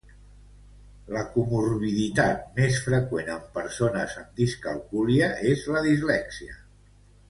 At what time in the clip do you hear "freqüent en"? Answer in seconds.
2.87-3.45